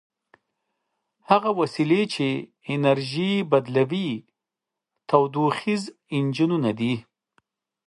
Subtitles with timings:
[1.29, 2.27] هغه وسیلې چې
[2.73, 4.09] انرژي بدلوي
[5.09, 5.83] تودوخیز
[6.15, 6.93] انجنونه دي.